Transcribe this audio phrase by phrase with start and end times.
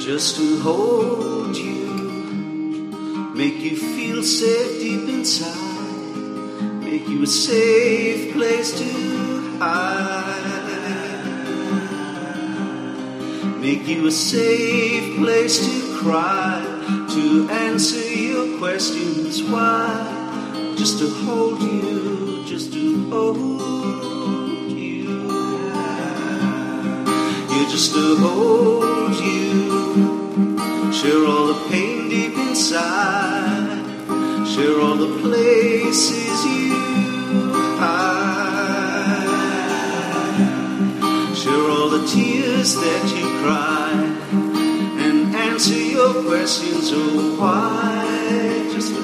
[0.00, 1.86] just to hold you,
[3.34, 6.16] make you feel safe deep inside,
[6.82, 10.40] make you a safe place to hide,
[13.60, 16.62] make you a safe place to cry,
[17.10, 19.42] to answer your questions.
[19.42, 24.39] Why, just to hold you, just to hold you,
[27.60, 30.92] yeah, just to hold you.
[30.92, 33.84] Share all the pain deep inside.
[34.46, 36.74] Share all the places you
[37.78, 39.26] hide.
[41.36, 43.92] Share all the tears that you cry.
[45.04, 48.70] And answer your questions, oh why?
[48.72, 49.02] Just to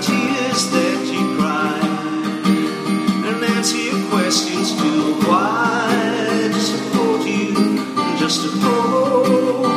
[0.00, 1.78] tears that you cry
[3.28, 7.54] and answer your questions to why to support you
[8.18, 9.67] just to hold.